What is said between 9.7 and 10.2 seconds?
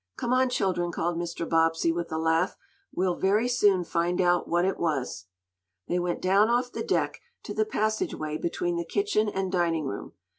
room.